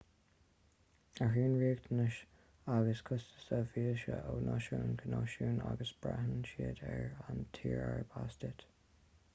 [1.17, 2.15] athraíonn riachtanais
[2.75, 8.43] agus costais víosa ó náisiún go náisiún agus braitheann siad ar an tír arb as
[8.45, 8.69] duit